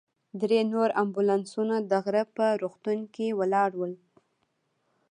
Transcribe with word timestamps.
درې 0.41 0.59
نور 0.73 0.89
امبولانسونه 1.01 1.75
د 1.91 1.91
غره 2.05 2.23
په 2.35 2.45
روغتون 2.61 2.99
کې 3.13 3.27
ولاړ 3.39 3.69
ول. 3.79 3.93